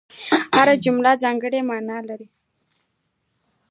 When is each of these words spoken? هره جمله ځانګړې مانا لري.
هره 0.55 0.75
جمله 0.83 1.11
ځانګړې 1.23 1.59
مانا 1.69 1.99
لري. 2.09 2.27